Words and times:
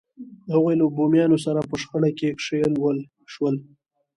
هغوی 0.53 0.75
له 0.81 0.85
بومیانو 0.95 1.37
سره 1.45 1.59
په 1.69 1.75
شخړه 1.81 2.09
کې 2.17 2.29
ښکېل 2.43 2.73
شول. 3.33 3.55